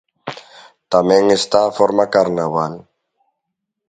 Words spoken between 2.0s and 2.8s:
carnaval.